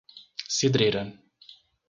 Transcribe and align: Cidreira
Cidreira 0.55 1.13